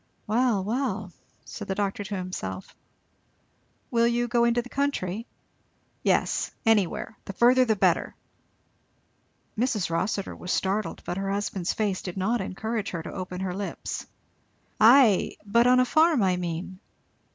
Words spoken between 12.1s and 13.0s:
not encourage